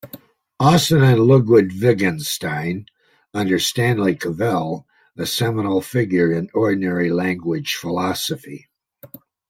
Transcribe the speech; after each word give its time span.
Austin 0.59 1.03
and 1.03 1.19
Ludwig 1.27 1.79
Wittgenstein 1.79 2.87
under 3.35 3.59
Stanley 3.59 4.15
Cavell, 4.15 4.87
a 5.15 5.27
seminal 5.27 5.79
figure 5.79 6.31
in 6.31 6.49
ordinary 6.55 7.11
language 7.11 7.75
philosophy. 7.75 8.67